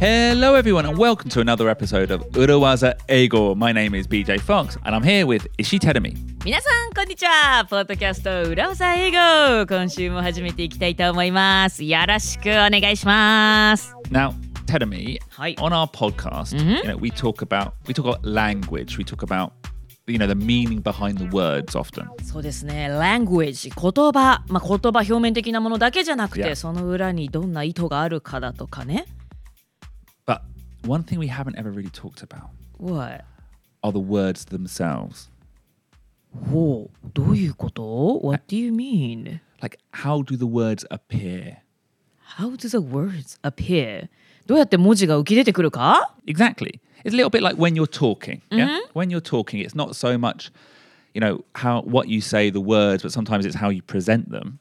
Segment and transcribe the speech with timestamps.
[0.00, 3.54] Hello, everyone, and welcome to another episode of Urawaza Ego.
[3.54, 6.14] My name is BJ Fox, and I'm here with Ishi Terumi.
[6.44, 14.32] 皆さんこんにちはポッドキャスト裏技英語今週も始めていきたいと思いますよろしくお願いします Now,
[14.66, 15.54] Terumi, Hi.
[15.56, 18.96] on our podcast, you know, we talk about we talk about language.
[18.96, 19.50] We talk about
[20.06, 22.06] you know the meaning behind the words often.
[22.22, 26.54] そうですね language 言葉まあ言葉表面的なものだけじゃなくて、 Yeah.
[26.54, 29.19] その裏にどんな意図があるかだとかね But
[30.86, 33.24] one thing we haven't ever really talked about What?
[33.82, 35.28] are the words themselves.
[36.50, 37.82] ほうどういうこと
[38.22, 39.40] What do you mean?
[39.62, 41.58] Like, how do the words appear?
[42.38, 44.08] How do the words appear?
[44.46, 46.80] どうやって文字が浮き出てくるか Exactly.
[47.04, 48.42] It's a little bit like when you're talking.
[48.50, 48.80] Yeah.
[48.92, 50.50] When you're talking, it's not so much,
[51.14, 54.58] you know, how what you say, the words, but sometimes it's how you present them.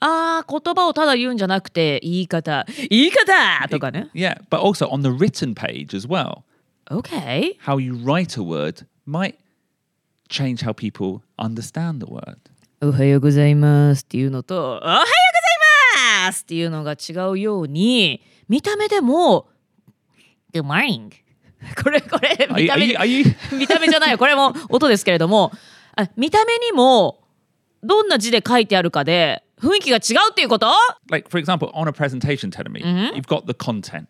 [0.00, 6.42] 言葉をただ言うんじゃなくて言い方言い方とかね Yeah, but also on the written page as well.
[6.90, 9.34] OK How you write a word might
[10.28, 12.36] change how people understand the word.
[12.80, 19.48] おはようございますっていうのとおはようございますっていうのが違うように見た目でも
[20.52, 21.10] Good morning
[21.82, 25.50] これこれ見た目見た目じゃないよこれも音ですけれども
[25.96, 27.18] あ見た目にも
[27.82, 30.67] どんな字で書いてあるかで雰囲気が違うっていうこと
[31.09, 32.81] like for example on a presentation telling me
[33.13, 34.07] you've got the content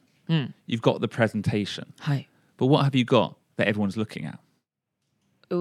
[0.68, 2.28] you've got the presentation はい
[2.58, 4.40] but what have you got that everyone's looking at
[5.50, 5.56] う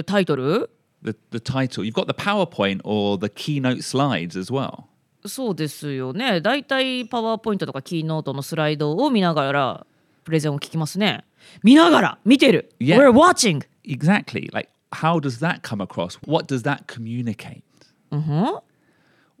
[0.00, 0.70] ータイトル
[1.02, 4.84] the, the title you've got the powerpoint or the keynote slides as well
[5.26, 9.86] そうですよねだいたいパワーポイントとかキーノートのスライドを見ながら
[10.24, 11.24] プレゼンを聞きますね
[11.62, 12.98] 見ながら見てる、 Yeah.
[12.98, 17.62] We're watching exactly like how does that come across what does that communicate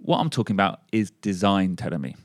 [0.05, 2.15] what i'm talking about is design me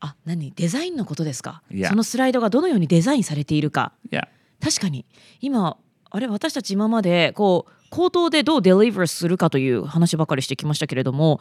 [0.00, 0.52] あ何？
[0.56, 1.88] デザインのことですか、Yeah.
[1.88, 3.92] そのスライドがどのようにデザインされているか。
[4.10, 4.26] Yeah.
[4.60, 5.06] 確かに。
[5.40, 5.76] 今
[6.10, 6.26] あれ？
[6.26, 11.40] 私たち今までこう口頭でどうデリバーするかという話ばかりしてきましたけれども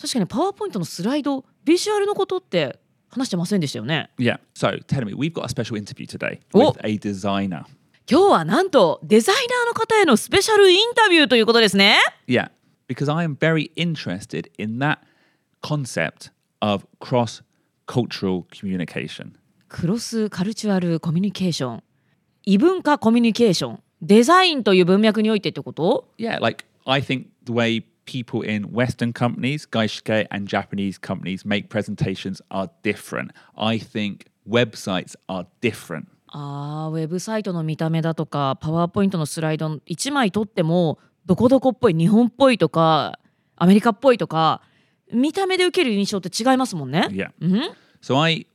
[0.00, 2.78] 確かにパワーポイントのスライドビジュアルのことって
[3.10, 4.08] 話してませんでしたよね。
[4.18, 4.38] Yeah.
[4.54, 6.72] So tell me we've got a special interview today Oh.
[6.72, 7.64] with a designer.
[8.10, 11.98] 今日はなんとデザイナーの方へのスペシャルインタビューということですね。
[12.26, 12.50] Yeah
[12.89, 14.99] because i am very interested in that
[15.61, 16.31] concept
[16.61, 17.43] of cross
[17.87, 19.33] cultural communication
[19.67, 21.83] クロスカルチュアルコミュニケーション
[22.43, 31.69] 異文化コミュニケーションデザインという文脈においてってこと Yeah, like I think the way people in Western companies, gaishike and Japanese companies make
[31.69, 33.31] presentations are different.
[33.57, 36.05] I think websites are different.
[36.27, 43.18] あーウェブサイトの見た目だとかパワーポイントのスライド1枚撮っても どこどこっぽい日本っぽいとか
[43.56, 44.62] アメリカっぽいとか
[45.12, 47.08] 見た目で受ける印象って違いますもんね。
[47.10, 47.30] Yeah.
[48.00, 48.46] So I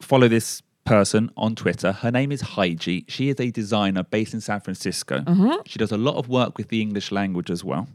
[0.00, 1.92] follow this person on Twitter.
[1.92, 3.04] Her name is Haiji.
[3.08, 5.24] She is a designer based in San Francisco.
[5.66, 7.86] She does a lot of work with the English language as well.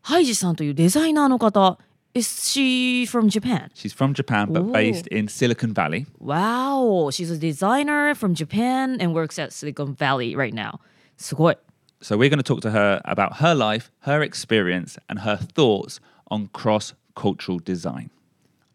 [0.00, 1.78] ハイジさんというデザイナーの方
[2.14, 3.70] Is she from Japan?
[3.74, 4.72] She's from Japan but Ooh.
[4.72, 6.06] based in Silicon Valley.
[6.18, 10.80] Wow, she's a designer from Japan and works at Silicon Valley right now.
[11.16, 11.58] すごい。
[12.00, 16.00] So we're going to talk to her about her life, her experience, and her thoughts
[16.30, 18.10] on cross cultural design.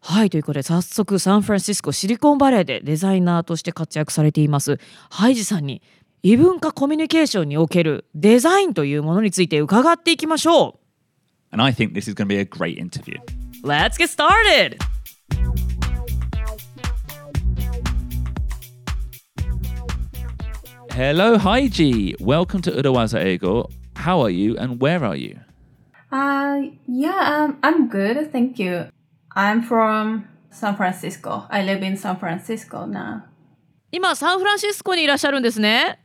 [0.00, 5.80] はいということで早速サンフランシスコシリコンバレーでデザイナーとして活躍されていますハイジさんに
[6.22, 10.78] 異文化コミュニケーションにおけるデザインというものについて伺っていきましょ
[11.52, 13.18] And I think this is going to be a great interview.
[13.62, 14.93] う Let's get started!
[20.93, 22.19] Hello, Haiji.
[22.19, 23.69] Welcome to Urawaza Ego.
[23.95, 25.39] How are you and where are you?
[26.11, 28.85] Uh, yeah, um, I'm good, thank you.
[29.35, 31.45] I'm from San Francisco.
[31.49, 33.23] I live in San Francisco now.
[33.91, 35.99] 今サンフランシスコにいらっしゃるんですね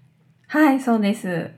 [0.49, 1.51] はい、そうです。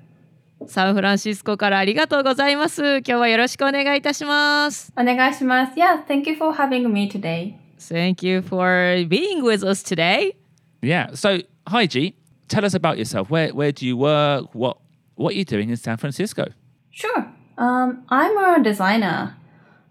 [0.67, 5.79] サンフランシスコからありがとうございます今日はよろしくお願いいたしますお願いします。
[5.79, 7.55] Yeah, thank you for having me today.
[7.79, 10.37] Thank you for being with us today
[10.83, 11.15] Yeah.
[11.15, 12.15] So, Haiji,
[12.52, 13.30] tell us about yourself.
[13.30, 14.54] Where where do you work?
[14.54, 14.78] What
[15.16, 16.46] what are you doing in San Francisco?
[16.92, 17.26] Sure.
[17.58, 19.38] Um, I'm a designer.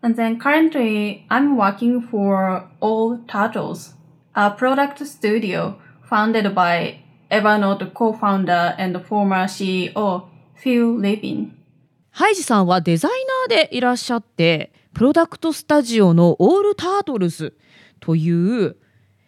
[0.03, 3.95] And then currently I'm working for All Turtles,
[4.35, 5.79] a product studio
[6.09, 11.57] founded by Evernote co-founder and former CEO Phil Levin.
[12.13, 13.11] ハイジさんはデザイ
[13.49, 17.57] ナーでいらっしゃってプロダクトスタジオのオールタートルズ
[18.01, 18.77] という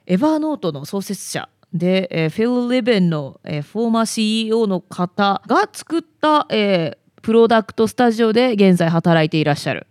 [0.07, 9.87] エバーノートの創設者で、えーフィル・リベンの、えーフォーマー CEO の方が作った、えープロダクトスタジオで現在働いていらっしゃる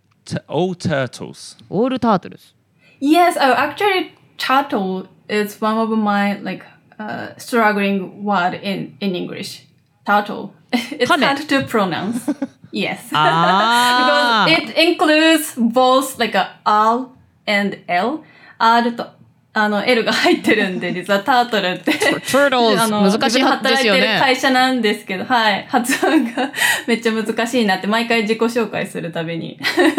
[0.48, 1.56] all turtles.
[1.70, 2.54] オールタートルズ
[3.00, 6.62] Yes, oh, actually, turtle is one of my like
[6.98, 9.66] uh, struggling word in in English.
[10.04, 10.52] Turtle.
[10.72, 12.28] it's hard to pronounce.
[12.70, 13.08] yes.
[13.12, 14.46] Ah.
[14.46, 17.08] because it includes both like a R
[17.46, 18.22] and L.
[18.58, 19.10] R と
[19.54, 21.92] あの L が入ってるんで、実はタートルって。
[21.92, 24.18] あの難しい発ですよ自分働いてるね。
[24.18, 25.66] 会社なんですけど、はい。
[25.68, 26.52] 発音が
[26.86, 29.58] めっちゃ難しいなって毎回自己紹介するたびに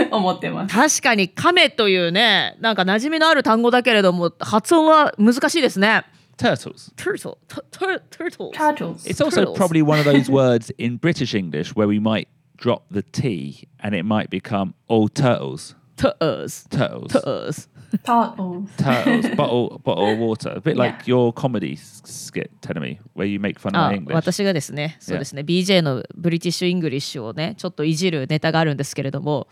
[0.09, 0.75] 思ってます。
[0.75, 6.03] 確かに亀というね、なんか馴染みのある単語だけれども、発音は難しいですね。
[6.35, 6.91] Turtles.
[6.95, 8.51] turtle, tu- tur- turtles.
[8.53, 9.05] Turtles.
[9.05, 9.55] It's also Turtles.
[9.55, 12.27] probably one of those words in British English where we might
[12.57, 15.75] drop the T and it might become all turtles.
[15.95, 16.65] turtles.
[16.71, 17.13] Turtles.
[17.13, 17.67] turtles.
[18.03, 18.69] Turtles.
[18.77, 19.35] turtles.
[19.35, 20.53] bottle, bottle of water.
[20.55, 22.49] A bit like your comedy skit,
[22.79, 24.13] me, where you make fun of English.
[24.15, 29.47] 私がですね、そうですね、BJ のブリティッシュ・イングリッシュをね、ちょっといじるネタがあるんですけれども、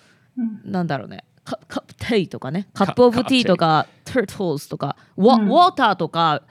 [0.64, 6.42] なんだろうね、カカップテイとかね、カップオブティーとか、turtles とか、ウォウォーターとか、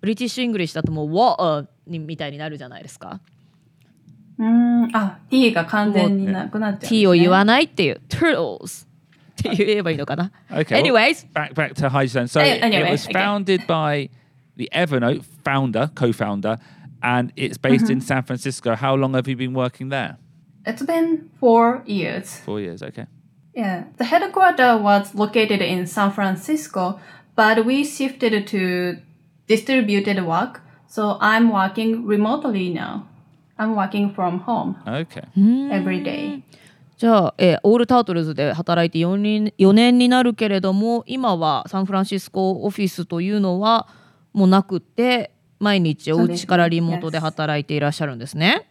[0.00, 3.20] ブリティッシュ・イングリッシュだともう、ウォーにみたいになるじゃないですか。
[4.38, 6.88] うーん、あ、T が完全になくなっちゃうね。
[6.88, 8.85] T を言わないっていう、turtles
[9.39, 10.31] っ て言えばいいのかな。
[10.49, 10.65] Okay.
[10.75, 12.27] well, Anyways, back back to Hydrogen.
[12.27, 13.13] So Any- it anyway, was okay.
[13.13, 14.09] founded by
[14.57, 16.57] the Evernote founder, co-founder,
[17.01, 18.75] and it's based in San Francisco.
[18.75, 20.17] How long have you been working there?
[20.65, 22.37] It's been four years.
[22.45, 22.83] Four years.
[22.83, 23.07] Okay.
[23.55, 23.85] Yeah.
[23.97, 26.99] The headquarters was located in San Francisco,
[27.35, 28.97] but we shifted to
[29.47, 30.61] distributed work.
[30.87, 33.07] So I'm working remotely now.
[33.57, 35.23] I'm working from home Okay.
[35.71, 36.43] every day.
[36.96, 43.88] じゃあ、えーオールタートルズで働いて4年 ,4 年になるけれども今はサンフランシスコオフィスというのは
[44.32, 48.68] もうなくて毎日お家からリモートで働いていらっしゃるんですね。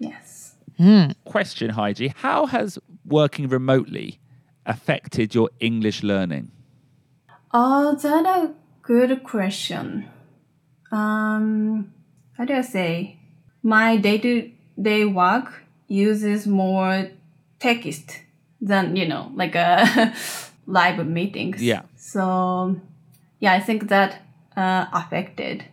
[0.00, 0.56] Yes.
[0.78, 2.10] うん、Question, Heiji.
[2.10, 4.18] How has working remotely
[4.66, 6.48] affected your English learning?
[7.52, 8.50] Oh, that's a
[8.82, 10.06] good question.
[10.90, 11.92] Um,
[12.36, 13.18] how do I say?
[13.62, 17.10] My day-to-day work uses more
[17.63, 18.21] text
[18.61, 20.13] than you know, like a
[20.65, 21.61] live meetings.
[21.61, 21.83] Yeah.
[21.97, 22.75] So,
[23.39, 24.21] yeah, I think that
[24.55, 25.65] uh, affected.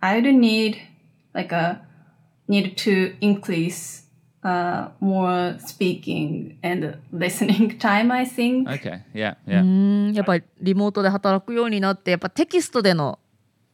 [0.00, 0.80] I would need
[1.34, 1.80] like a
[2.48, 4.02] need to increase
[4.42, 8.10] uh, more speaking and listening time.
[8.10, 8.68] I think.
[8.68, 9.02] Okay.
[9.14, 9.36] Yeah.
[9.46, 9.62] う Yeah.
[9.62, 13.18] んやっぱりリモートで働くようになってやっぱテキストでの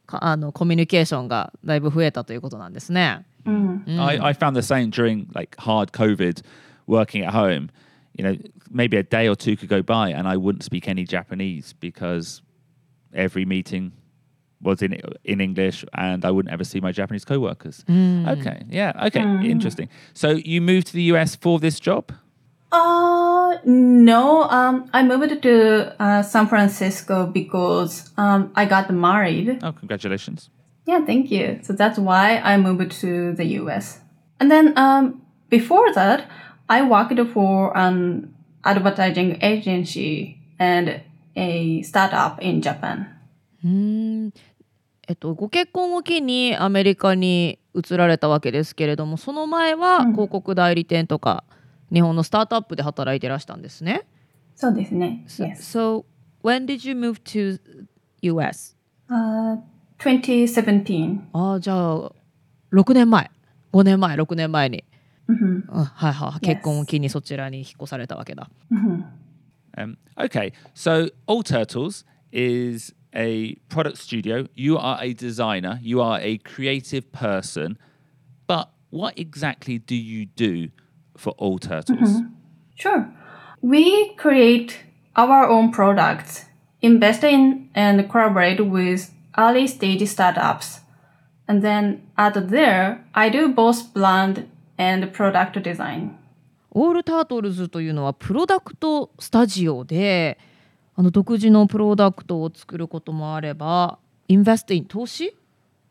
[0.05, 3.25] かあのコミュニケーションがだいぶ増えたということなんですね。
[3.45, 4.01] Mm.
[4.01, 6.43] I, I found the same during like hard COVID,
[6.86, 7.70] working at home.
[8.16, 8.36] You know,
[8.70, 12.42] maybe a day or two could go by, and I wouldn't speak any Japanese because
[13.12, 13.92] every meeting
[14.60, 17.84] was in in English, and I wouldn't ever see my Japanese coworkers.
[17.88, 19.88] Okay, yeah, okay, interesting.
[20.14, 22.12] So you moved to the US for this job?
[22.72, 24.44] Uh, no.
[24.44, 29.60] Um, I moved to uh, San Francisco because um, I got married.
[29.62, 30.50] Oh, congratulations!
[30.86, 31.60] Yeah, thank you.
[31.62, 34.00] So that's why I moved to the US.
[34.40, 36.28] And then um, before that,
[36.66, 38.34] I worked for an
[38.64, 41.02] advertising agency and
[41.36, 43.06] a startup in Japan.
[43.64, 44.32] うん
[45.06, 51.44] えっと、ご結婚を機にアメリカに移られたわけですけれどもその前はうん広告代理店とか
[51.92, 54.02] 日本のスタートアップで働いてらしたんですね？
[54.56, 55.24] そうですね。
[55.28, 55.56] So, Yes.
[55.60, 56.04] so
[56.42, 57.58] when did you move to
[58.22, 58.76] US?
[59.10, 59.58] Uh,
[59.98, 61.20] 2017.
[61.32, 62.12] ああじゃあ
[62.72, 63.30] 6年前
[63.72, 64.84] 5年前6年前に、
[65.28, 65.70] Mm-hmm.
[68.72, 69.00] mm-hmm.
[69.76, 74.46] Um, okay, so All Turtles is a product studio.
[74.54, 77.78] You are a designer, you are a creative person.
[78.46, 80.68] But what exactly do you do
[81.16, 81.98] for All Turtles?
[81.98, 82.34] Mm-hmm.
[82.76, 83.12] Sure.
[83.62, 84.80] We create
[85.16, 86.44] our own products,
[86.82, 90.80] invest in and collaborate with early stage startups.
[91.46, 96.10] And then at there, I do both brand and product design.
[96.70, 100.38] オールタートルズというのはプロダクトスタジオで
[100.96, 105.36] あの独自のプロダクトを作ることもあればインベストイン投資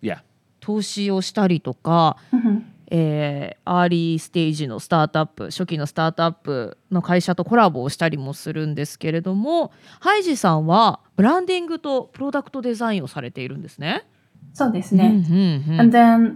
[0.01, 0.19] ？Yeah.
[0.59, 2.61] 投資をしたりとか、Mhm.
[2.87, 9.71] えーアーリーステージのスタートアップ初期のスタートアップの会社とコラボをしたりもするんですけれども
[10.01, 14.03] ハイジさんはブランディングとプロダクトデザインをされているんですね。
[14.53, 15.09] そうですうんうね。
[15.09, 16.35] んうん And then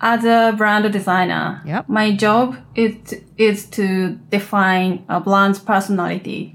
[0.00, 1.88] as a brand designer, Yep.
[1.88, 6.52] my job is to, is to define a brand's personality.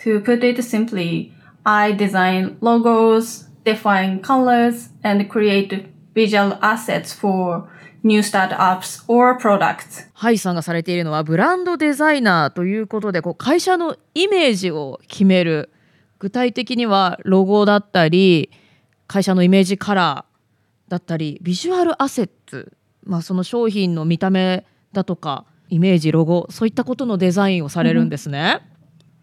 [0.00, 1.32] To put it simply,
[1.64, 7.68] I design logos, define colors, and create visual assets for
[8.02, 10.08] new startups or products.
[10.14, 15.70] ハイさんがされているのはブランドデザイナーということでこう会社のイメージを決める
[16.18, 18.50] 具体的にはロゴだったり
[19.06, 22.72] 会社のイメージカラーだったりビジュアルアセッツ、
[23.04, 28.60] まあ、その商品の見た目だとかイメージロゴそういったことのデザインをされるんですね。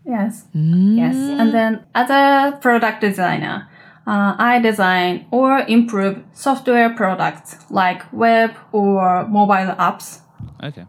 [0.05, 0.47] Yes.
[0.55, 1.39] Yes.
[1.39, 3.67] And then as a product designer,
[4.05, 10.23] uh, I design or improve software products like web or mobile apps.
[10.59, 10.87] Okay.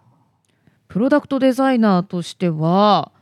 [0.88, 3.12] プロダクトデザイナーとしては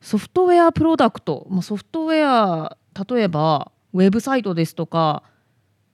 [0.00, 2.76] ソフトウェアプロダクト、まあ、ソフトウェア
[3.08, 5.22] 例えばウェブサイトですとか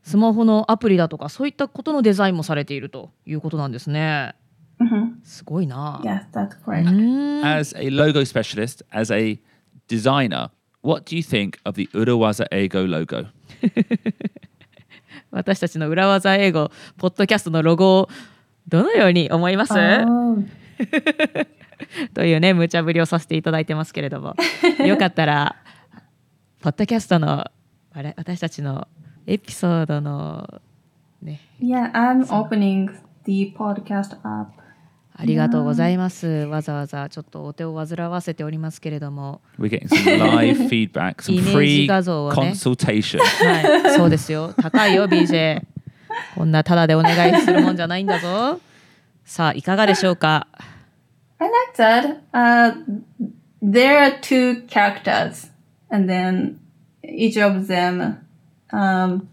[0.07, 4.37] スマホのアプリだとかそういったことのデザインもされているということなんですね。
[4.79, 6.01] hmm すごいな。
[6.05, 7.45] Yes, that's う correct.
[7.45, 9.37] As a logo specialist, as a
[9.89, 13.27] designer, what do you think of the Urawaza Ego logo?
[15.33, 18.09] 私たちの裏技英語ポッドキャストのロゴを
[18.69, 20.39] どのように思います、Oh,
[22.15, 24.37] というね無茶ぶりをさせていただいてますけれども
[24.87, 25.57] よかったら
[26.61, 27.51] ポッドキャストの
[27.93, 28.87] 私たちの
[29.27, 30.61] エピソードの
[31.23, 32.89] ね yeah, I'm opening
[33.25, 34.47] the podcast app.
[35.19, 43.19] ありがとうございますわざわざちょっとお手を煩わせておりますけれども We're getting some live feedback, some free consultation.
[43.21, 45.63] はいそうですよ高いよ BJ
[46.35, 48.61] こんなタダでお願いするもんじゃないんだぞ
[49.25, 50.47] さあいかがでしょうか
[51.39, 52.21] I like that.
[52.33, 52.77] Uh,
[53.61, 55.51] there are two characters,
[55.91, 56.59] and then
[57.05, 58.26] each of them,
[58.76, 59.28] um,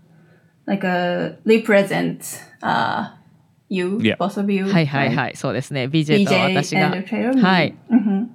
[0.67, 3.11] like a represent uh
[3.71, 4.17] you, Yeah.
[4.19, 4.65] both of you.
[4.71, 5.15] はいはい right?
[5.17, 7.41] はいそうですね BJ と BJ 私が and Trailer.
[7.41, 8.27] はい Mm-hmm.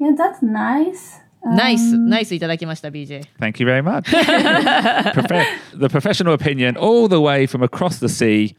[0.00, 1.20] Yeah, that's nice.
[1.56, 4.02] ナイスナイスいただきました BJ Thank you very much.
[5.12, 5.44] Profe-
[5.78, 8.54] the professional opinion, all the way from across the sea.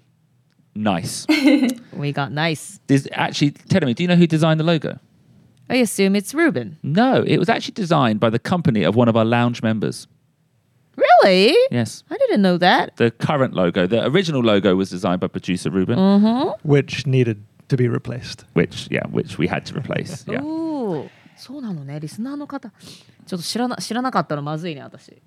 [0.76, 1.26] Nice.
[1.94, 4.98] We got nice Does, actually, tell me, do you know who designed the logo?
[5.70, 9.16] I assume it's Ruben No, it was actually designed by the company of one of
[9.18, 10.08] our lounge members.
[10.96, 11.56] Really?
[11.72, 12.04] Yes.
[12.12, 15.98] I didn't know that The current logo, the original logo was designed by producer Ruben,
[16.64, 18.44] which needed to be replaced.
[18.54, 20.26] which, yeah, which we had to replace.
[20.28, 20.42] Yeah.
[20.44, 25.22] おーそうなのねリスナーの方ちょっと知らな知らなかったのまずいね私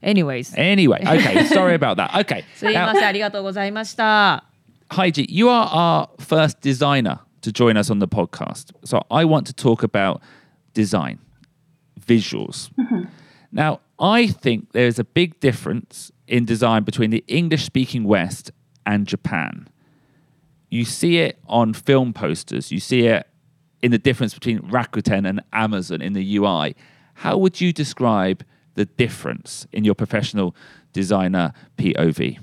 [0.00, 2.10] Anyways Anyway, okay, sorry about that.
[2.12, 2.44] Okay.
[2.54, 4.44] すいま Now, せんありがとうございました
[4.90, 8.72] Heiji, you are our first designer to join us on the podcast.
[8.84, 10.20] So I want to talk about
[10.74, 11.18] design,
[12.06, 12.70] visuals.
[13.52, 18.50] Now, I think there's a big difference in design between the English speaking West
[18.84, 19.68] and Japan.
[20.68, 23.26] You see it on film posters, you see it
[23.82, 26.74] in the difference between Rakuten and Amazon in the UI.
[27.14, 28.44] How would you describe
[28.74, 30.54] the difference in your professional
[30.92, 32.38] designer POV?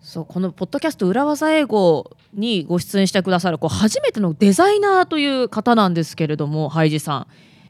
[0.00, 7.26] そうこのポッドキャスト裏技英語にご出演してくださるこう初めてのデザイナーという方なんですけれどもハイジさん、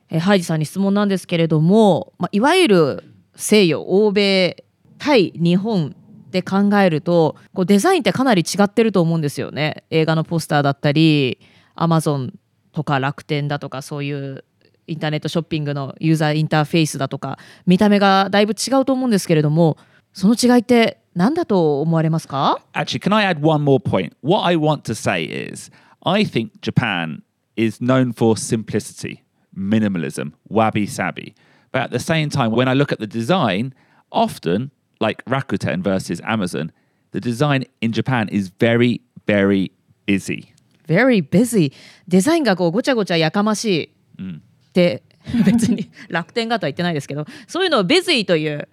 [0.09, 3.05] えーハイジさんに質問なんですけれども、まあ、いわゆる
[3.36, 4.64] 西洋欧米
[4.98, 5.96] 対日本
[6.32, 11.40] で考えるとこうデザインってかなり違ってると思うんですよね映画のポスターだったり
[11.76, 12.34] アマゾン
[12.72, 14.44] とか楽天だとかそういう
[14.88, 19.78] インターネットショッピングのユーザーインターフェースだとか見た目がだいぶ違うと思うんですけれども
[20.12, 24.14] その違いって何だと思われますか？Actually, can I add one more point?
[24.22, 25.72] What I want to say is,
[26.04, 27.22] I think Japan
[27.56, 29.24] is known for simplicity,
[29.56, 31.36] minimalism, wabi sabi.
[31.74, 33.74] But at the same time, when I look at the design,
[34.12, 36.72] often, like Rakuten versus Amazon,
[37.12, 39.72] the design in Japan is very, very
[40.06, 40.54] busy.
[40.88, 41.72] very busy
[42.08, 45.04] デザインがこうごちゃごちゃやかましいって、
[45.46, 48.68] 別に楽天がとは言ってないですけどそういうのを busy という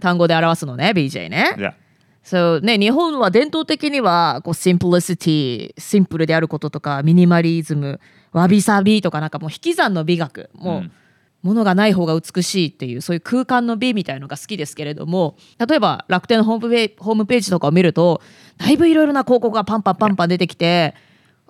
[0.00, 1.54] 単語で表すのね BJ ね。
[1.56, 1.72] Yeah.
[2.22, 8.00] そうね日本は伝統的にはこう simplicity シンプルであることとかミニマリズム
[8.32, 10.92] わびさびとかなんかもう引き算の美学もう、うん
[11.42, 18.20] ものがない方が美しいっていうそういう空間の美みたいのが好きですけれども例えば楽天のホームペホームページとかを見ると
[18.56, 20.94] だいぶいろいろな広告がパンパンパンパン出てきて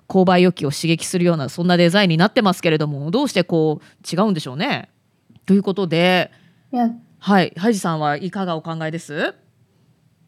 [0.07, 4.89] 購買欲求を刺激するようなそんなデザインになってますけれどもどうしてこう違うんでしょうね？
[5.45, 6.31] ということで.
[7.19, 9.33] はいハイジさんはいかがお考えです？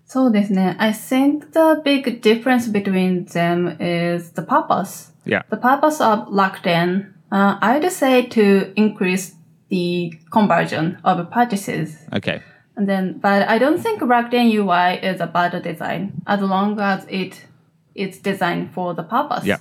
[0.06, 0.76] そうですね。
[0.80, 5.14] I think the big difference between them is the purpose.
[5.26, 5.44] Yeah.
[5.50, 9.36] The purpose of Rakuten, uh, I'd say to increase
[9.72, 11.98] the conversion of purchases.
[12.14, 12.44] Okay.
[12.76, 17.06] And then, but I don't think Rakuten UI is a bad design as long as
[17.10, 17.46] it
[17.96, 19.46] it's designed for the purpose.
[19.46, 19.58] Yeah.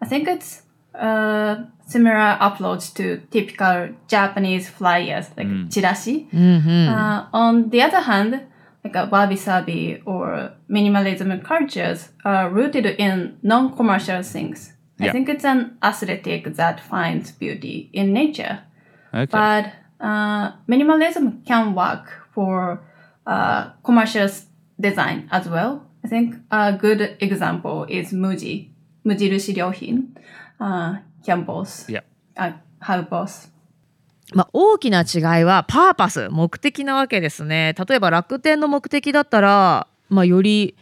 [0.00, 0.62] I think it's
[0.94, 5.68] a similar approach to typical Japanese flyers like mm.
[5.68, 6.30] chirashi.
[6.30, 6.88] Mm-hmm.
[6.88, 8.46] Uh, on the other hand,
[8.84, 14.72] like a wabi sabi or minimalism cultures are rooted in non-commercial things.
[14.98, 15.08] Yeah.
[15.08, 18.60] I think it's an aesthetic that finds beauty in nature.
[19.12, 19.26] Okay.
[19.26, 22.80] But uh, minimalism can work for
[23.26, 24.28] uh, commercial
[24.80, 25.82] design as well.
[26.04, 28.70] I think a good example is Muji.
[29.04, 30.14] 無印良品
[30.60, 32.02] uh, can both Yeah.
[32.36, 33.48] uh, have both.
[34.34, 40.74] まあ、大きな違いはパーパス目的なわけですね例えば楽天の目的だったら、まあ、より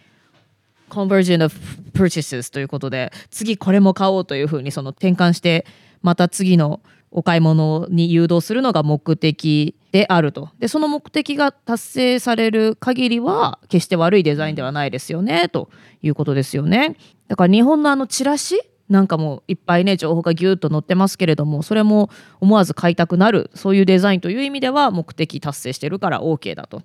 [0.90, 1.54] conversion of
[1.92, 5.64] purchases ということで次これも買おうというふうにその転換して
[6.02, 15.70] また次のお買い物に誘導するのが目的であるとでその目的が達成される限りは決して悪いデザインではないですよねと
[16.02, 16.96] いうことですよね
[17.28, 22.10] だから日本のあのチラシなんかもいっぱいね情報がギュッと載ってますけれどもそれも
[22.40, 26.82] 思わず買いたくなるそういうデザインという意味では目的達成してるから OK だと。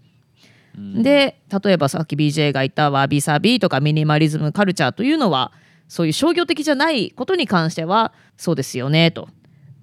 [0.74, 5.52] で例えばさっき BJ が言ったわびさびとかミニマリズムカルチャーというのは
[5.90, 9.28] そういう商業的じゃないことに関してはそうですよねと。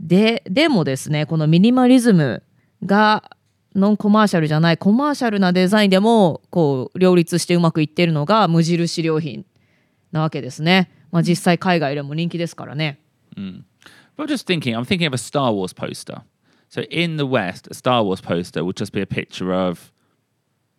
[0.00, 2.42] ででもですねこのミニマリズム
[2.84, 3.30] が
[3.74, 9.44] ノンコマーシャルじゃないコマーシャルなデザインでもこう両立してうまくいってるのが無印良品
[10.12, 10.90] なわけですね。
[11.10, 12.98] まあ、実際海外でも人気ですからね。
[14.16, 16.22] But I'm just thinking, I'm thinking of a Star Wars poster.
[16.70, 19.92] So in the West, a Star Wars poster would just be a picture of,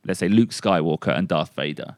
[0.05, 1.95] let's say, Luke Skywalker and Darth Vader.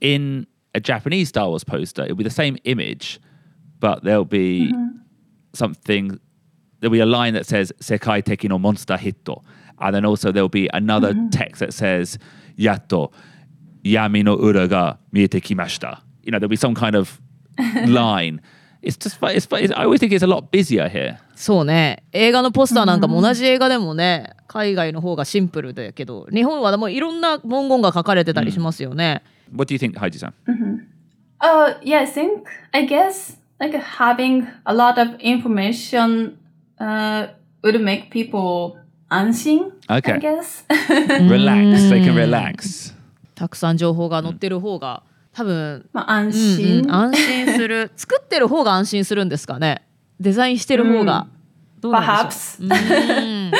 [0.00, 3.20] In a Japanese Star Wars poster, it'll be the same image,
[3.80, 4.72] but there'll be
[5.54, 6.20] something,
[6.80, 9.42] there'll be a line that says Sekai Teki no Monster Hitto.
[9.80, 12.18] And then also there'll be another text that says
[12.58, 13.12] Yatto
[13.84, 16.00] Yami no Ura ga miete kimashita.
[16.22, 17.20] You know, there'll be some kind of
[17.86, 18.40] line.
[18.80, 21.18] It's just, it's, it's, I always think it's a lot busier here.
[21.34, 29.22] そうね映画のポスターなんかも同じ映画でもね海外の方がシンプルだけど日本はもういろんな文言が書かれてたりしますよね。
[29.52, 30.32] What do you think, Haiji-san?
[31.40, 36.37] Uh, yeah, I think, I guess, like having a lot of information
[36.80, 37.28] uh,
[37.62, 38.78] would make people
[39.10, 40.12] unseen, Okay.
[40.14, 40.64] I guess?
[40.70, 41.88] Relax.
[41.90, 42.94] They can relax.
[43.34, 46.78] たくさん情報が載ってる方が多分、まあ、安うん心。
[46.80, 49.82] うん安心する 作ってる方が安心するんですかね
[50.20, 51.28] デザインしてる方が、
[51.80, 53.22] どうなんでしょう？Perhaps.
[53.22, 53.58] うん だ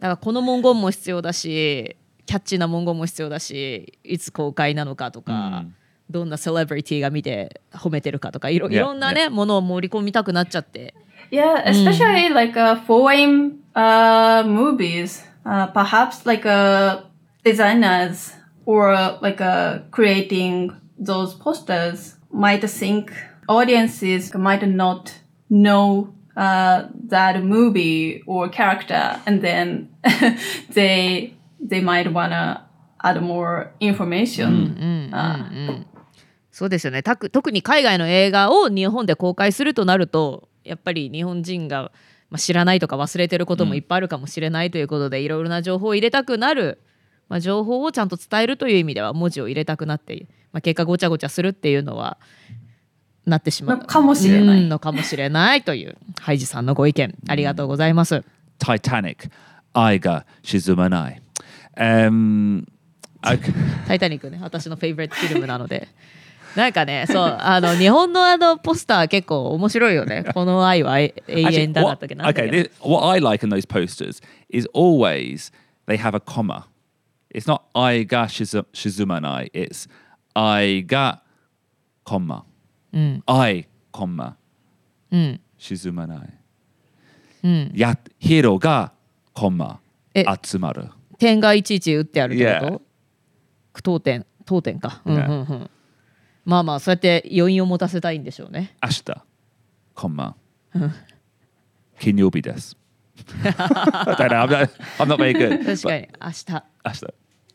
[0.00, 5.64] からこの文言も必要だしキャッチーな文言も必要だしいつ公開なのかとか、
[6.08, 10.94] どんなセレブリティが見て褒めてるかとかいろ Yeah, いろんなね、ものを盛り込みたくなっちゃって
[11.32, 15.24] Yeah, especially like uh, foreign uh, movies.
[15.46, 17.00] Uh, perhaps like uh,
[17.42, 18.34] designers
[18.66, 18.92] or
[19.22, 23.12] like uh, creating those posters might think
[23.48, 25.14] audiences might not
[25.48, 29.88] know uh, that movie or character, and then
[30.74, 32.68] they they might wanna
[33.02, 35.10] add more information.
[35.12, 35.84] Uh,
[36.52, 41.92] そうですよね特に海外の映画を日本で公開するとなるとやっぱり日本人が、
[42.30, 46.80] まあ、知らないとか忘れてることもいっぱいあるかもしれないということで、いろいろな情報を入れたくなる、
[47.28, 52.18] まあ、情報をちゃんと伝えるという意味では文字を入れたくなって、まあ、結果ごちゃごちゃするっていうのは
[53.26, 58.22] なってしまうのかもしれないうんのかもしれないというハイジさんのご意見ありがとうございます。
[58.58, 59.30] Titanic.
[59.74, 61.20] Aiga shizumanai.
[61.76, 62.66] Um,
[63.22, 63.52] okay.
[63.86, 65.88] タイタニックね私のフェイブレットフィルムなので
[66.56, 75.52] なんかねそうあの日本のあのポスター結構面白いよねこの愛は永遠だだ what- ったっけなんだっ okay, け this, what I like in those posters is always
[75.86, 76.66] they have a comma.
[77.34, 79.50] It's not I ga shizu- shizumanai.
[79.52, 79.88] It's
[80.34, 81.20] I ga
[82.04, 82.44] comma.
[83.26, 84.34] I comma
[85.10, 86.28] うん、shizumanai.
[87.74, 88.92] Yat hiro ga
[89.34, 89.78] comma
[90.14, 90.90] え atsumaru.
[91.18, 92.60] 点がいちいち打ってあるってこ Yeah.
[92.72, 92.82] と
[93.72, 95.70] 句読点当点か、うんうん.うん、
[96.44, 98.76] まあまあそうやって余韻を持たせたいんでしょうね
[104.28, 104.42] know.
[104.42, 105.64] I'm not, I'm not very good.
[105.64, 106.30] 確かに明
[106.90, 107.14] 日.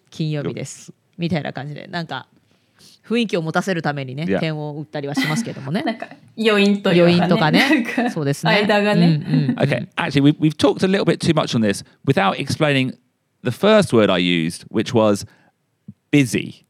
[0.09, 2.27] 金曜日ですみたいな感じでなんか
[3.07, 4.39] 雰囲気を持たせるためにね Yeah.
[4.39, 12.95] 点を打ったりはしますけどもねなんか余韻というか、ね、余韻とかねそうですね間がね、うんうん Okay, actually, we've, we've talked a little bit too much on this without explaining
[13.43, 15.25] the first word I used, which was
[16.11, 16.65] busy.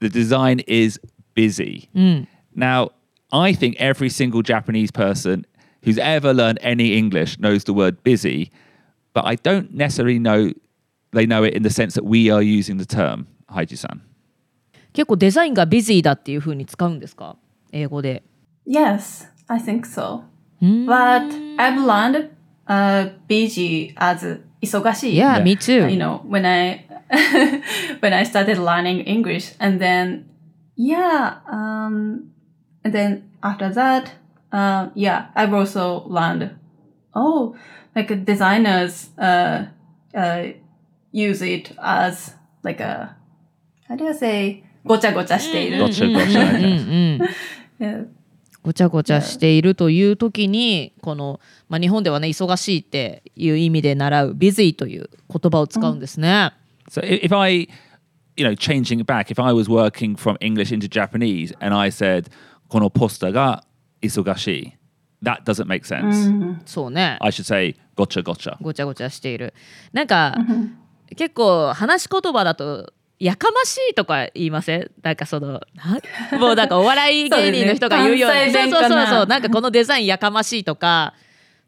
[0.00, 1.00] The design is
[1.33, 1.89] busy.
[2.55, 2.89] Now,
[3.31, 5.45] I think every single Japanese person
[5.83, 8.51] who's ever learned any English knows the word busy,
[9.13, 10.51] but I don't necessarily know
[11.11, 13.27] they know it in the sense that we are using the term.
[13.49, 14.01] Haiji-san.
[14.93, 17.35] 結構デザインがビジーだっていう風に使うんですか
[17.73, 18.23] 英語で
[18.65, 20.21] Yes, I think so.
[20.61, 22.29] But I've learned
[22.67, 25.17] uh, busy as 忙しい。
[25.17, 25.43] Yeah, Yeah.
[25.43, 25.87] me too.
[25.89, 26.85] You know, when I
[28.01, 30.23] when I started learning English, and then
[30.76, 32.30] yeah, um,
[32.84, 34.12] and then after that,
[34.52, 36.50] uh, yeah, I've also learned
[37.14, 37.54] oh,
[37.94, 39.66] like designers uh,
[40.14, 40.42] uh,
[41.12, 43.16] use it as like a
[43.88, 45.78] how do you say ごちゃごちゃしている。
[45.84, 46.56] Gotcha, うん gotcha.
[46.56, 47.28] うんうん
[47.80, 48.06] Yeah.
[48.62, 56.52] ごちゃごちゃしているという時にこの、まあ、日本ではね忙しいっていう意味で習う busy という言葉を使うんですね。
[56.90, 57.68] So i- if I,
[58.40, 61.90] you know, changing it back, if I was working from English into Japanese and I
[61.90, 62.30] said,
[62.68, 63.64] このポスターが
[64.00, 64.72] 忙しい,
[65.22, 66.56] that doesn't make sense.
[66.64, 68.56] そうね I should say, gotcha, gotcha.
[68.62, 69.52] ごちゃごちゃしている。
[69.92, 70.34] なんか
[71.16, 81.12] 結構話し言葉だとやかましいとか言いませんなんかそのなもうなんかお笑い芸人の人が言うようにそうそうそうそうなんかこのデザインやかましいとか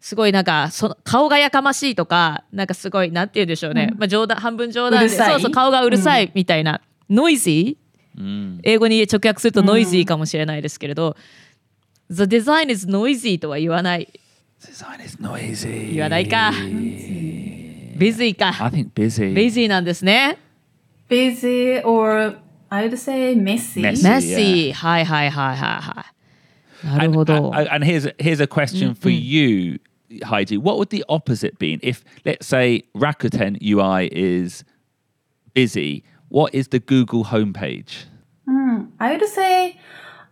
[0.03, 8.59] すごいなんかその顔がやかましいとかなんかすごいなんて言うんでしょうね、まあ冗談半分冗談でうそうそう顔がうるさいみたいな、ノイジー？
[8.65, 11.17] 英語に直訳するとノイジーかもしれないですけれど、
[12.11, 14.09] The design is noisy とは言わない。
[14.61, 15.95] Design is noisy.
[15.95, 16.53] 言わないか。
[17.97, 18.49] busy か。
[18.59, 19.33] I think busy.
[19.33, 20.37] busy なんですね。
[21.09, 22.39] Busy or
[22.71, 23.81] I would say messy.
[23.81, 24.73] Messy.
[24.73, 26.07] はいはいはいはいは
[26.83, 26.87] い。
[26.87, 27.55] なる And, ほど。
[27.55, 29.81] and, and here's here's a question for you,
[30.24, 30.58] Heidi.
[30.58, 34.64] What would the opposite be if, let's say, Rakuten UI is
[35.54, 36.04] busy?
[36.30, 38.06] What is the Google homepage?
[39.00, 39.80] I would say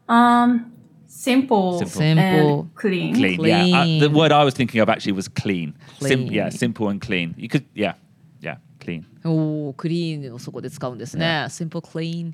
[0.10, 0.72] um,
[1.08, 1.88] simple, Simple.
[1.92, 2.60] Simple.
[2.62, 3.16] and clean.
[3.16, 3.40] Clean.
[3.44, 3.64] Yeah.
[3.64, 4.14] Uh, the Clean.
[4.14, 5.76] word I was thinking of actually was clean.
[6.00, 6.32] Sim- Clean.
[6.34, 7.36] yeah, simple and clean.
[7.38, 7.66] You could.
[7.76, 7.94] Yeah.
[8.42, 8.58] Yeah.
[8.80, 9.06] Clean.
[9.24, 11.46] おお、クリーンをそこで使うんですね。
[11.50, 12.34] simple, clean,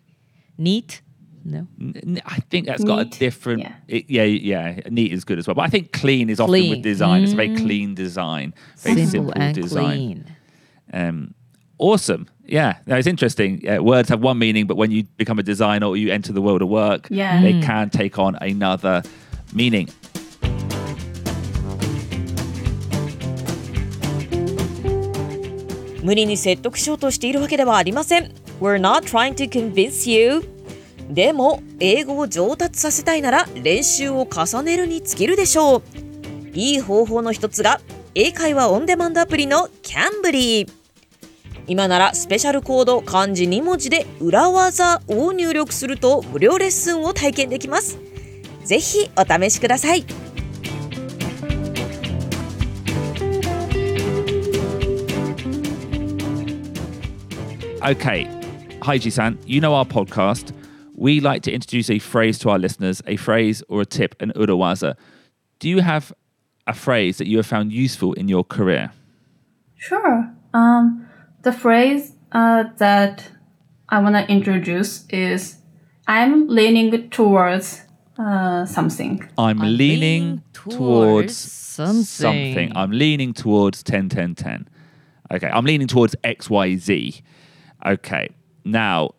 [0.59, 1.01] neat?
[1.46, 1.68] No,
[2.26, 3.14] I think that's got neat.
[3.14, 3.60] a different.
[3.60, 3.74] Yeah.
[3.86, 5.54] It, yeah, yeah, neat is good as well.
[5.54, 6.64] But I think clean is clean.
[6.64, 7.20] often with design.
[7.20, 7.24] Mm.
[7.24, 10.36] It's a very clean design, very simple, simple design.
[10.92, 11.34] Um,
[11.78, 12.28] awesome.
[12.44, 13.68] Yeah, no, it's interesting.
[13.68, 16.42] Uh, words have one meaning, but when you become a designer or you enter the
[16.42, 17.40] world of work, yeah.
[17.40, 19.02] they can take on another
[19.52, 19.88] meaning.
[28.58, 30.55] We're not trying to convince you.
[31.10, 35.82] でも、英語を上達させたいなら練習を重ねるに尽きるでしょう。
[36.52, 37.80] いい方法の一つが、
[38.14, 40.72] 英会話オンデマンドアプリのキャンブリー。
[41.68, 47.98] 今ならスペシャルコード漢字2文字で裏技を入力すると無料レッスンを体験できます。
[48.64, 50.04] ぜひお試しください。
[57.82, 58.26] Okay,
[58.80, 60.52] Haiji san, you know our podcast.
[60.96, 64.32] We like to introduce a phrase to our listeners, a phrase or a tip, an
[64.34, 64.96] urawaza.
[65.58, 66.12] Do you have
[66.66, 68.92] a phrase that you have found useful in your career?
[69.76, 70.32] Sure.
[70.54, 71.06] Um,
[71.42, 73.30] the phrase uh, that
[73.90, 75.58] I want to introduce is
[76.06, 77.82] I'm leaning towards
[78.18, 79.22] uh, something.
[79.36, 82.72] I'm, I'm leaning, leaning towards, towards something.
[82.74, 84.68] I'm leaning towards 10 10 10.
[85.32, 87.20] Okay, I'm leaning towards XYZ.
[87.84, 88.30] Okay,
[88.64, 89.10] now,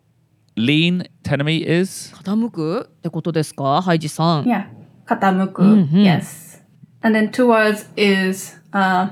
[0.57, 2.13] lean, Tenami is?
[2.15, 4.43] 傾くってことですかハイジさん。
[4.45, 4.67] Yeah.
[5.05, 5.87] Katamuku.
[5.91, 6.61] Yes.
[7.01, 9.09] And then towards is uh,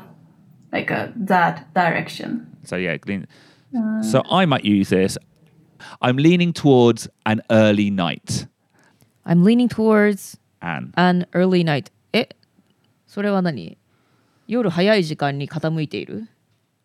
[0.72, 2.48] like a, that direction.
[2.64, 3.28] So, yeah, lean.
[4.02, 5.18] so I might use this.
[6.02, 8.48] I'm leaning towards an early night.
[9.26, 10.94] I'm leaning towards An.
[10.96, 11.92] an early night.
[12.14, 12.30] え
[13.08, 13.78] それは何
[14.48, 16.28] 夜早い時間に傾いている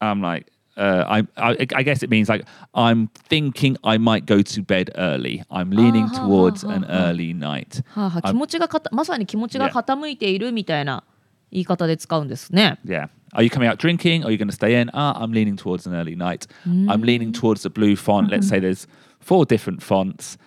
[0.00, 4.42] I'm like, uh, I'm, I, I guess it means like I'm thinking I might go
[4.42, 5.42] to bed early.
[5.50, 7.08] I'm leaning Ah, towards ha, an ha, ha.
[7.10, 7.82] early night.
[7.94, 9.72] はあはあ、 I'm- 気持ちがかたまさに気持ちが Yeah.
[9.82, 11.02] 傾いているみたいな
[11.50, 12.78] 言い方で使うんですね。
[12.84, 13.08] Yeah.
[13.32, 14.24] Are you coming out drinking?
[14.24, 14.88] Are you going to stay in?
[14.92, 16.46] Ah, I'm leaning towards an early night.
[16.66, 18.30] I'm leaning towards the blue font.
[18.30, 18.86] Let's say there's
[19.20, 20.38] four different fonts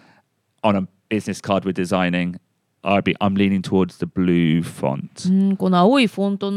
[0.63, 2.39] on a business card we're designing.
[2.83, 5.27] I'd be, I'm leaning towards the blue font.
[5.29, 6.51] うんこの青いフォント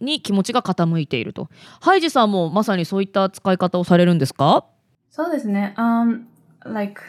[0.00, 1.48] に気持ちが傾いていると。
[1.80, 4.64] ハイジさんもまさにそういった使い方をされるんですか
[5.10, 5.74] そうですね。
[5.76, 6.26] Um,
[6.64, 7.00] like,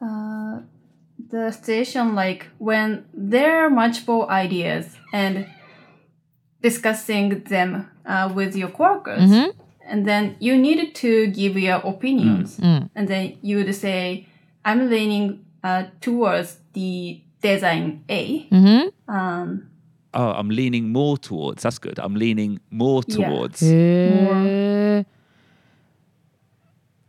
[0.00, 0.60] uh,
[1.30, 5.46] the situation like when there are multiple ideas and
[6.62, 9.30] discussing them uh, with your coworkers,
[9.88, 12.58] and then you need to give your opinions,
[12.94, 14.26] and then you would say,
[14.64, 19.69] "I'm leaning uh, towards the design A." うん Um,
[20.12, 21.62] Oh, I'm leaning more towards.
[21.62, 21.98] That's good.
[21.98, 23.64] I'm leaning more towards.
[23.64, 25.06] へえ。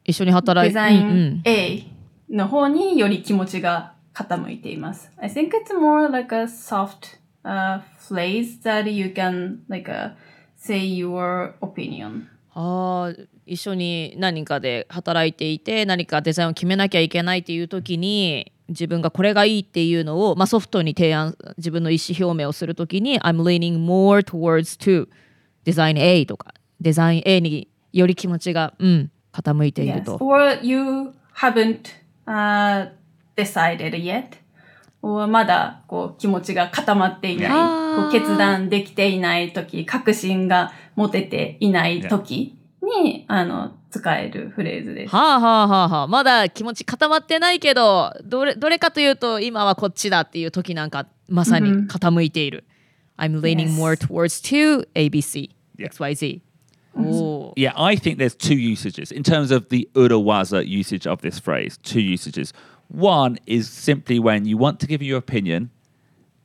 [0.03, 1.83] 一緒に働いて、デザイン A
[2.29, 5.11] の方により気持ちが傾いています。
[5.17, 10.11] I think it's more like a soft uh, phrase that you can like uh,
[10.57, 12.27] say your opinion.
[12.53, 25.07] ああ一緒に何かで働いていて何かデザインを決めなきゃいけないっていう時に自分がこれがいいっていうのを、まあ、ソフトに提案自分の意思表明をするときに I'm leaning more towards to
[25.65, 30.03] design A とかデザイン A により気持ちが、うん、傾いている Yes.
[30.03, 30.17] と。
[30.19, 31.91] Or you haven't
[32.25, 32.89] uh,
[33.36, 34.41] decided yet.
[35.01, 45.15] or まだこう気持ちが固まっていない、こう決断できていない時、確信が持てていない時に、あの、使えるフレーズです。
[45.15, 52.63] はあはあはあはあまだ気持ち固まってないけどどれどれかというと今はこっちだっていう時なんかまさに傾いている。
[53.17, 53.75] I'm leaning Yes.
[53.77, 55.89] more towards to ABC, Yeah.
[55.89, 56.41] XYZ.
[57.56, 61.77] Yeah, I think there's two usages in terms of the urawaza usage of this phrase.
[61.84, 62.54] Two usages.
[62.89, 65.69] One is simply when you want to give your opinion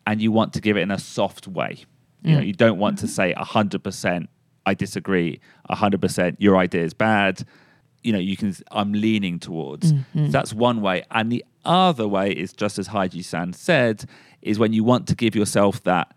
[0.07, 1.79] and you want to give it in a soft way.
[2.23, 4.27] You know, you don't want to say 100%
[4.66, 7.46] I disagree, 100% your idea is bad.
[8.04, 9.90] You know, you can I'm leaning towards.
[9.90, 11.04] So that's one way.
[11.12, 14.06] And the other way is just as Haiji-san said
[14.42, 16.14] is when you want to give yourself that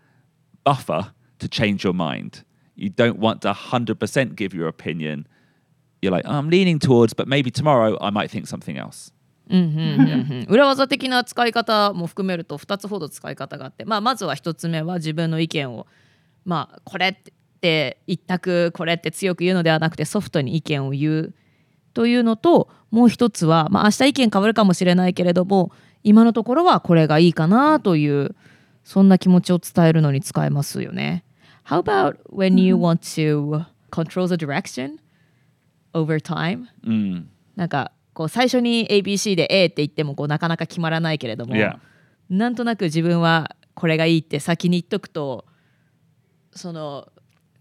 [0.63, 2.43] buffer to change your mind.
[2.75, 5.27] You don't want to 100% give your opinion.
[6.01, 9.11] You're like, "Oh, I'm leaning towards, but maybe tomorrow I might think something else.
[9.47, 15.85] うん裏技的な使い方も含めると2つほど使い方があって、まあ、まずは1つ目は自分の意見を、
[16.45, 17.31] まあ、これって
[17.62, 21.34] 一択これって強く言うのではなくてソフトに意見を言う
[21.92, 28.34] というのともう一つは、まあ、明日意見変わるかもしれないけれども今のところはこれがいいかなという
[28.84, 31.24] そんな気持ちを伝えるのに使えますよね。
[31.66, 34.98] How about when you want to control the direction
[35.92, 36.66] over time?
[37.56, 41.78] なんかこう最初に ABC で A って言ってもこうなかなか決まらないけれども、Yeah.
[42.30, 45.44] なんとなく自分はこれがいいって先に言っとくと
[46.52, 47.08] その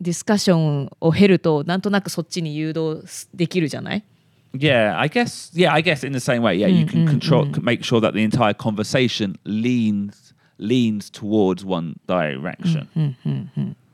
[0.02, 3.02] ディスカッションを経るとなんとなくそっちに誘導
[3.34, 4.04] できるじゃない
[4.52, 5.54] Yeah, I guess.
[5.54, 6.56] Yeah, I guess in the same way.
[6.56, 12.88] Yeah, you can control, make sure that the entire conversation leans leans towards one direction.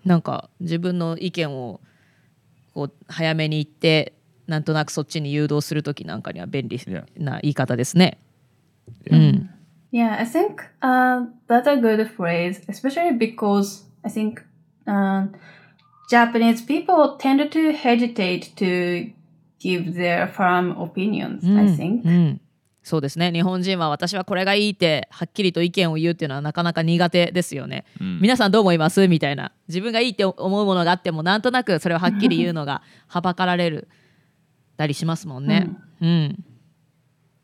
[0.05, 1.81] なんか自分の意見を
[2.73, 4.13] こう早めに言って
[4.47, 7.05] なんとなくそっちに誘導するときなんかには便利 Yeah.
[7.17, 8.17] な言い方ですね。
[9.09, 9.49] うん、
[9.91, 14.41] Yeah, I think uh, that's a good phrase, especially because I think
[14.85, 15.33] um,
[16.09, 19.11] Japanese people tend to hesitate to
[19.59, 22.05] give their firm opinions, I think.
[22.05, 22.41] うん、
[22.83, 33.87] そうですね日本人は私はこれがいいってはっきりと意見を言うっていうのはなかなか苦手ですよね、皆さんどう思いますみたいな自分がいいって思うものがあってもなんとなくそれをはっきり言うのがはばかられる
[34.77, 35.69] たりしますもんね、
[36.01, 36.45] うん、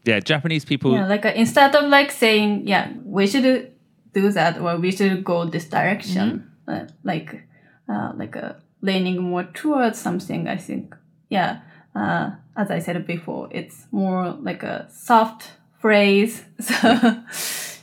[0.04, 0.92] Yeah, Japanese people.
[0.92, 3.72] Yeah, like uh, instead of like saying, yeah, we should
[4.14, 7.48] do that or we should go this direction, uh, like,
[7.89, 10.95] uh, like uh, leaning more towards something, I think.
[11.29, 11.61] Yeah,
[11.95, 16.45] uh, as I said before, it's more like a soft phrase.
[16.61, 16.99] So,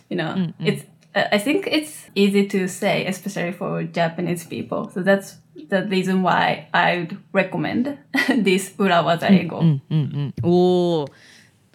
[0.09, 0.83] you know, it's,
[1.15, 4.89] uh, I think it's easy to say, especially for Japanese people.
[4.93, 5.37] So that's
[5.69, 7.97] the reason why I would recommend
[8.29, 9.59] this urawaza ego.
[9.59, 11.11] うんうんおー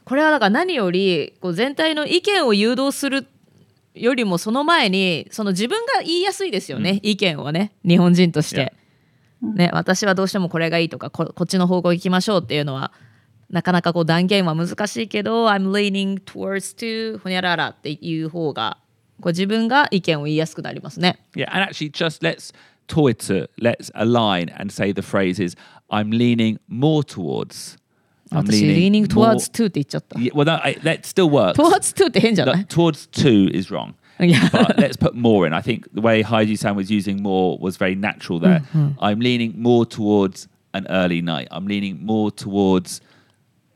[0.04, 3.26] これはだから何よりこう全体の意見を誘導する
[3.93, 8.73] よりもその前にその自分が言いやすいですよね、意見をね日本人として、
[9.41, 12.91] ね、私はどうしてもこれがいいとかここっちの方向行きましょうっていうのは
[13.49, 18.77] なかなかこう断言は難しいけど I'm leaning towards to ほにゃららっていう方が
[19.21, 21.19] こう自分が意見を言いやすくなりますね。
[21.35, 22.53] Yeah, and actually, just let's
[22.87, 25.55] toitsu, let's align and say the phrases
[25.89, 27.77] I'm leaning more towards.
[28.32, 30.18] I'm 私 leaning towards to って言っちゃった。
[30.18, 31.54] Yeah, well, no, I, that still works.
[31.54, 33.94] towards to って変じゃない Look, towards two is wrong.
[34.20, 35.54] いや But let's put more in.
[35.54, 38.62] I think the way Heidi San was using more was very natural there.
[39.00, 41.46] I'm leaning more towards an early night.
[41.50, 43.00] I'm leaning more towards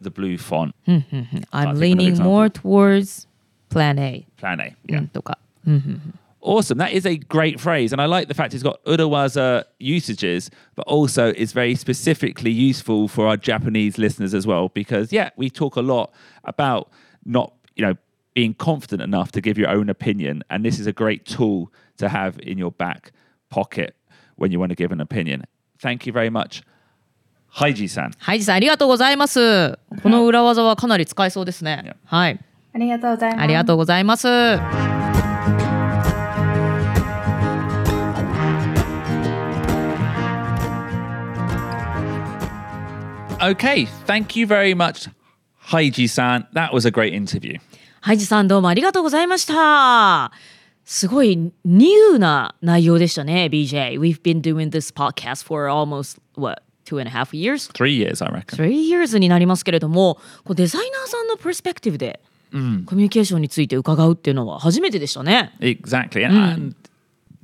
[0.00, 0.74] the blue font.
[0.86, 2.32] I'm think another leaning example.
[2.32, 3.26] more towards
[3.70, 4.74] plan A、 Plan A.
[4.88, 5.00] う Yeah.
[5.02, 5.38] んとか。
[6.47, 6.77] Awesome.
[6.77, 7.91] That is a great phrase.
[7.91, 13.09] And I like the fact it's got Urawaza usages, but also is very specifically useful
[13.09, 14.69] for our Japanese listeners as well.
[14.69, 16.13] Because, yeah, we talk a lot
[16.45, 16.89] about
[17.25, 17.95] not, you know,
[18.33, 20.41] being confident enough to give your own opinion.
[20.49, 23.11] And this is a great tool to have in your back
[23.49, 23.97] pocket
[24.37, 25.43] when you want to give an opinion.
[25.79, 26.63] Thank you very much.
[27.49, 28.11] ハイジーさん。
[28.19, 29.77] ハイジーさん、ありがとうございます。
[30.01, 31.95] この裏技はかなり使えそうですね。
[32.05, 32.39] はい。
[32.73, 33.41] ありがとうございます。
[33.41, 34.96] ありがとうございます。
[43.39, 45.07] Okay, thank you very much,
[45.67, 46.47] Haiji-san.
[46.53, 47.59] That was a great interview.
[48.01, 50.31] ハイジさんどうもありがとうございました。
[50.85, 53.99] すごいニューな内容でしたね、BJ。
[53.99, 57.69] We've been doing this podcast for almost, what, two and a half years?
[57.73, 58.57] Three years, I reckon.
[58.57, 59.29] Three years and mm.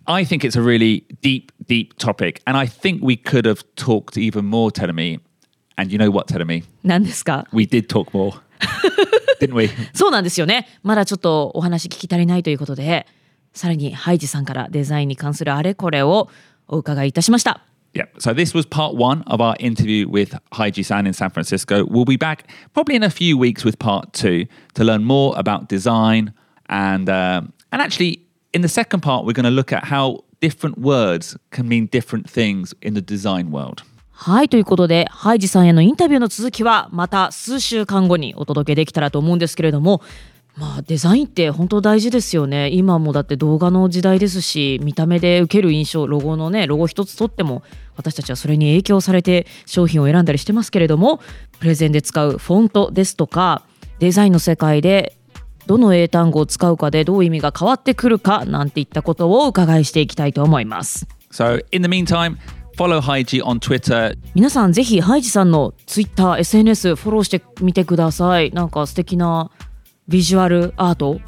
[0.07, 2.41] I think it's a really deep, deep topic.
[2.47, 5.19] And I think we could have talked even more, Telemi,
[5.76, 6.64] And you know what, Telemi?
[6.82, 8.40] 何ですか We did talk more,
[9.40, 9.70] didn't we?
[9.94, 10.66] そうなんですよね。
[10.82, 13.06] まだちょっとお話聞き足りないということで、
[13.54, 16.28] さらにハイジさんからデザインに関するあれこれを
[16.66, 17.62] お伺いいたしました。
[17.94, 18.06] Yeah.
[18.18, 21.84] So this was part one of our interview with Haiji San in San Francisco.
[21.84, 25.68] We'll be back probably in a few weeks with part two to learn more about
[25.68, 26.34] design
[26.68, 28.20] and um, and actually
[28.52, 32.28] in the second part we're going to look at how different words can mean different
[32.28, 33.82] things in the design world.
[34.25, 40.01] はい、ということで、ハイジさんへのインタビューの続きはまた数週間後にお届けできたらと思うんですけれども、
[40.55, 42.69] まあデザインって本当大事ですよね。
[42.69, 47.63] 今もだって動画の時代ですし、見た目で受ける印象、ロゴのね、ロゴ一つとっても
[47.97, 51.19] 私たちはそれに影響されて商品を選んだりしてますけれども、
[51.59, 53.63] プレゼンで使うフォントですとか、
[53.99, 55.17] デザインの世界で
[55.67, 61.05] どの英単語を使うかでどう意味が変わってくるかなんていったことをお伺いしていきたいと思います。
[61.29, 62.37] So in the meantime,
[62.75, 64.15] follow Haiji on Twitter.
[64.35, 69.51] 皆さんぜひハイジさんのツイッター SNS フォローしてみてくださいなんか素敵な
[70.07, 71.19] ビジュアルアート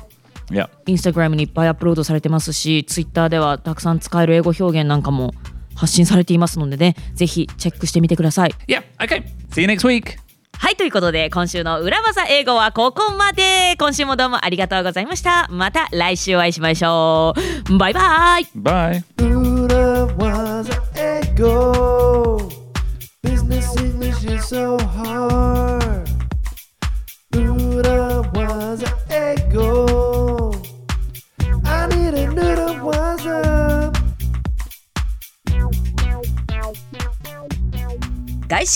[0.51, 0.69] Yeah.
[0.86, 5.34] インスタグラムにいっぱいアップロードされてますしツイッターではたくさん使える英語表現なんかも
[5.73, 8.84] 発信されていますのでねぜひチェックしてみてください Yeah.
[8.99, 9.23] Okay.
[9.49, 10.17] See you next week.
[10.60, 17.34] はいということで今週の裏技英語はここまで今週もどうもありがとうございましたまた来週お会いしましょ
[17.67, 19.03] うバイバイ Bye.
[19.17, 21.04] Buddha was an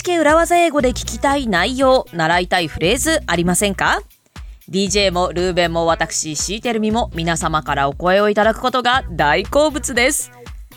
[0.00, 4.00] 資系裏技英語で聞きたい内容習いたいフレーズありませんか
[4.70, 10.32] ？DJ もルーベンも私シーテルミも皆様からお声をいただくことが大好物です。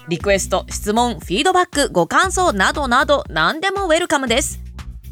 [0.09, 4.59] リクエスト質問フィードバックご感想などなど何でもウェルカムです。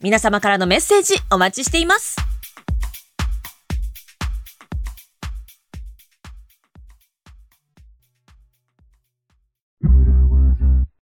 [0.00, 2.29] 皆様からのメッセージお待ちしています。